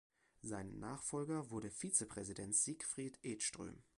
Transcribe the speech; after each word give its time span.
Sein 0.41 0.79
Nachfolger 0.79 1.51
wurde 1.51 1.69
Vizepräsident 1.69 2.55
Sigfrid 2.55 3.19
Edström. 3.21 3.83